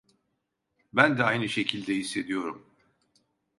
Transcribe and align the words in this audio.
Ben 0.93 1.17
de 1.17 1.23
aynı 1.23 1.49
şekilde 1.49 1.95
hissediyorum. 1.95 2.65